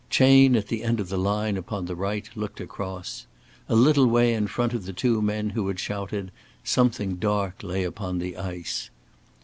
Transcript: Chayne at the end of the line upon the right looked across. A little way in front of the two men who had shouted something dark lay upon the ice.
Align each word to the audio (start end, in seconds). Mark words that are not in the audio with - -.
Chayne 0.09 0.55
at 0.55 0.67
the 0.69 0.83
end 0.83 0.99
of 0.99 1.09
the 1.09 1.17
line 1.19 1.57
upon 1.57 1.85
the 1.85 1.95
right 1.95 2.27
looked 2.33 2.59
across. 2.59 3.27
A 3.69 3.75
little 3.75 4.07
way 4.07 4.33
in 4.33 4.47
front 4.47 4.73
of 4.73 4.85
the 4.85 4.93
two 4.93 5.21
men 5.21 5.51
who 5.51 5.67
had 5.67 5.79
shouted 5.79 6.31
something 6.63 7.17
dark 7.17 7.61
lay 7.61 7.83
upon 7.83 8.17
the 8.17 8.35
ice. 8.35 8.89